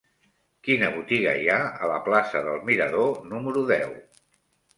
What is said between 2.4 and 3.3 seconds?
del Mirador